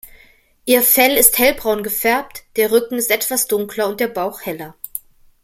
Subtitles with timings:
[0.65, 4.73] Ihr Fell ist hellbraun gefärbt, der Rücken ist etwas dunkler und der Bauch heller.